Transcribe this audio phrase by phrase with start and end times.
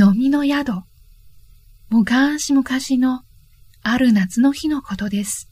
[0.00, 0.74] 飲みの宿。
[1.90, 2.64] 昔々
[3.04, 3.22] の
[3.82, 5.50] ある夏の日のことです。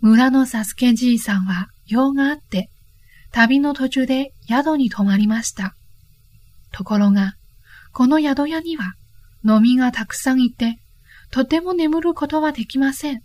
[0.00, 2.68] 村のサスケじいさんは用があって、
[3.30, 5.76] 旅の途中で宿に泊まりました。
[6.72, 7.34] ところが、
[7.92, 8.94] この宿屋には
[9.48, 10.80] 飲みがたくさんいて、
[11.30, 13.22] とても眠ることはできません。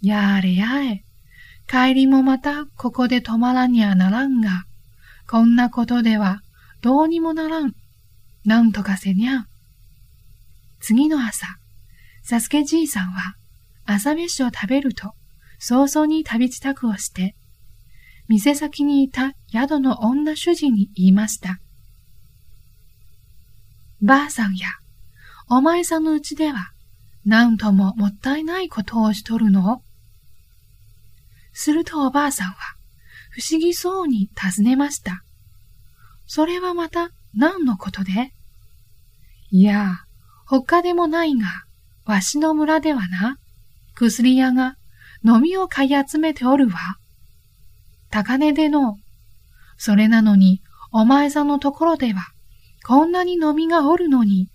[0.00, 1.04] やれやれ、
[1.68, 4.64] 帰りもまたここで泊まらにゃならんが、
[5.28, 6.40] こんなことでは
[6.82, 7.74] どうにもならん。
[8.44, 9.46] なんとかせにゃん。
[10.80, 11.46] 次の朝、
[12.22, 13.34] サスケじいさんは
[13.84, 15.12] 朝飯を食べると
[15.58, 17.34] 早々に旅支度をして、
[18.28, 21.60] 店先にいた宿の女主人に言いました。
[24.00, 24.68] ばあさんや、
[25.48, 26.72] お前さんのうちでは、
[27.24, 29.82] なんとももったいないことをしとるの？
[31.52, 32.54] するとおばあさんは、
[33.30, 35.24] 不思議そうに尋ねました。
[36.26, 38.32] それはまた何のことで？
[39.50, 40.04] いや、
[40.46, 41.46] 他でもないが、
[42.04, 43.38] わしの村ではな、
[43.94, 44.76] 薬屋が
[45.24, 46.96] 飲みを買い集めておるわ。
[48.10, 48.96] 高値での、
[49.76, 50.62] それなのに、
[50.92, 52.22] お前さんのところでは、
[52.86, 54.48] こんなに飲みがおるのに、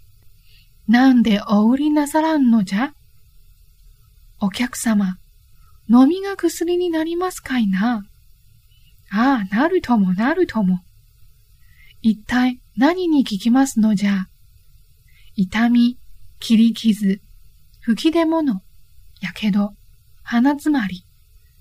[0.87, 2.93] なんでお売りなさらんのじゃ？
[4.39, 5.17] お客様、
[5.87, 8.03] 飲みが薬になりますかいな？
[9.11, 10.79] ああ、なるともなるとも。
[12.01, 13.93] 一体何に効きますの？
[13.93, 14.27] じゃ
[15.35, 15.97] 痛み、
[16.39, 17.21] 切り傷、
[17.81, 18.61] 吹き出物、
[19.21, 19.73] やけど、
[20.23, 21.05] 鼻詰まり、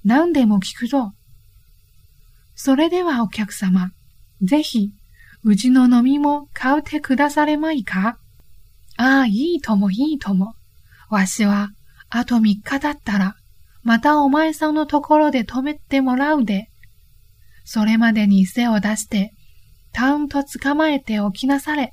[0.05, 1.13] 何でも効くぞ。
[2.55, 3.93] それではお客様、
[4.41, 4.93] ぜひ、
[5.45, 8.19] うちの飲みも買うてくだされまいか？
[8.97, 10.55] ああ、いいともいいとも。
[11.11, 11.71] わしは、
[12.09, 13.37] あと三日だったら、
[13.83, 16.71] またお前さんのところで止めてもらうで。
[17.65, 19.35] それまでに背を出して、
[19.93, 21.93] たんと捕まえておきなされ。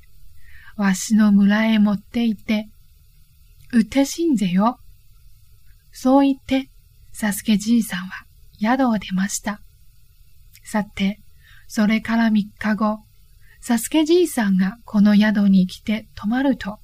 [0.78, 2.70] わしの村へ持って行って、
[3.74, 4.80] うてしんぜよ。
[5.92, 6.70] そう言って、
[7.12, 8.26] サスケじいさんは
[8.62, 9.62] 宿を出ました。
[10.64, 11.20] さて、
[11.68, 13.00] それから三日後、
[13.62, 16.80] サスケじいさんがこの宿に来て泊まると、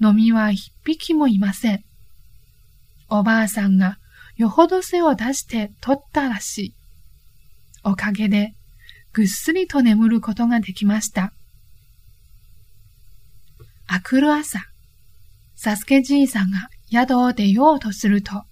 [0.00, 1.84] 飲みは一匹もいません。
[3.08, 3.98] おばあさんが
[4.36, 6.74] よほど背を出して取ったらしい。
[7.84, 8.54] おかげで
[9.14, 11.32] ぐっすりと眠ることができました。
[13.86, 14.58] あくる朝、
[15.54, 18.42] サスケじいさんが宿を出ようとすると、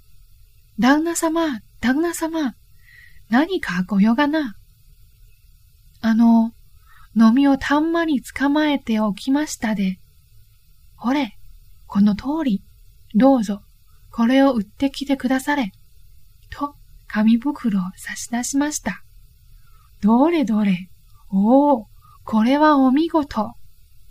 [0.78, 2.54] 旦那様、旦那様、
[3.28, 4.54] 何かご用がな。
[6.00, 6.52] あの、
[7.16, 9.98] 飲みをたんまり捕まえておきましたで。
[10.94, 11.36] ほれ、
[11.88, 12.62] この通り、
[13.16, 13.62] どうぞ、
[14.12, 15.72] これを売ってきてくだされ。
[16.50, 16.76] と、
[17.08, 19.02] 紙袋を差し出しました。
[20.02, 20.88] どれどれ。
[21.30, 21.86] おお、
[22.24, 23.52] これはお見事。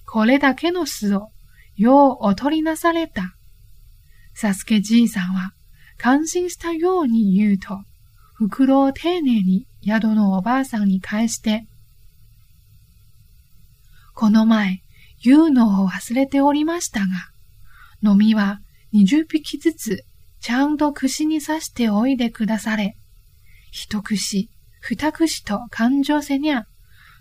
[0.05, 1.27] これだけの巣を、
[1.75, 3.35] ようお取りなされた。
[4.33, 5.51] サスケじいさんは、
[5.97, 7.83] 感心したように言うと、
[8.35, 11.67] 袋を丁寧に宿のおばあさんに返して、
[14.13, 14.81] この前、
[15.23, 17.07] 言うのを忘れておりましたが、
[18.01, 18.61] 飲みは
[18.93, 20.03] 二十匹ずつ
[20.39, 22.95] ちゃんと串に刺しておいでくだされ。
[23.71, 24.49] 一串、
[24.81, 26.65] 二串と感情せにゃ、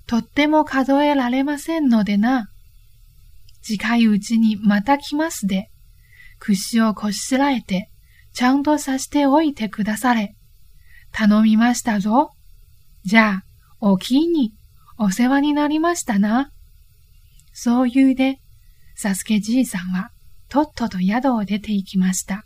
[0.07, 2.51] とっても数えられませんのでな。
[3.63, 5.71] 近いうちにまた来ますで、
[6.39, 7.91] 串をこしらえて、
[8.33, 10.35] ちゃんとさしておいてくだされ。
[11.13, 12.31] 頼みましたぞ。
[13.05, 13.45] じゃあ、
[13.79, 14.55] おきに、
[14.99, 16.51] お世話になりましたな。
[17.53, 18.39] そう言うで、
[18.95, 20.11] サスケじいさんは、
[20.49, 22.45] とっとと宿を出て行きました。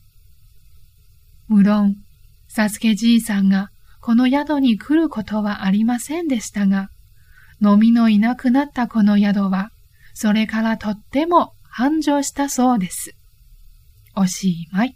[1.46, 1.96] 無論、
[2.48, 3.70] サスケじいさんが
[4.04, 6.90] この宿に来ることはありませんでしたが、
[7.62, 9.70] 飲みのいなくなったこの宿は、
[10.12, 13.16] それからとっても繁盛したそうです。
[14.14, 14.94] おしまい。